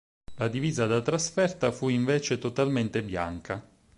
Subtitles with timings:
[0.37, 3.63] La divisa da trasferta fu invece totalmente bianca.